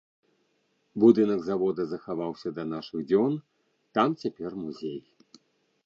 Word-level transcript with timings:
Будынак 1.03 1.43
завода 1.49 1.81
захаваўся 1.93 2.49
да 2.57 2.63
нашых 2.73 2.99
дзён, 3.13 3.39
там 3.99 4.19
цяпер 4.25 4.51
музей. 4.65 4.99